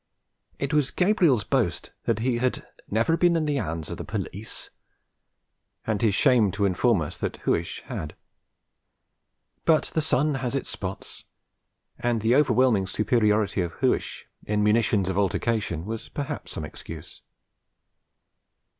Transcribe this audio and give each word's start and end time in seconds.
It 0.57 0.73
was 0.73 0.89
Gabriel's 0.89 1.43
boast 1.43 1.91
that 2.05 2.17
he 2.25 2.39
had 2.39 2.65
'never 2.89 3.15
been 3.15 3.35
in 3.35 3.45
the 3.45 3.59
'ands 3.59 3.91
of 3.91 3.97
the 3.97 4.03
police,' 4.03 4.71
and 5.85 6.01
his 6.01 6.15
shame 6.15 6.49
to 6.53 6.65
inform 6.65 7.03
us 7.03 7.17
that 7.19 7.37
Huish 7.45 7.81
had. 7.83 8.15
But 9.63 9.91
the 9.93 10.01
sun 10.01 10.33
has 10.41 10.55
its 10.55 10.71
spots, 10.71 11.25
and 11.99 12.21
the 12.21 12.35
overwhelming 12.35 12.87
superiority 12.87 13.61
of 13.61 13.73
Huish 13.75 14.25
in 14.43 14.63
munitions 14.63 15.07
of 15.07 15.19
altercation 15.19 15.85
was 15.85 16.09
perhaps 16.09 16.53
some 16.53 16.65
excuse. 16.65 17.21